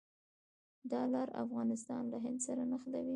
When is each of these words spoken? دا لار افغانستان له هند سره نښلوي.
دا 0.91 1.01
لار 1.13 1.29
افغانستان 1.43 2.03
له 2.11 2.17
هند 2.23 2.39
سره 2.47 2.61
نښلوي. 2.71 3.09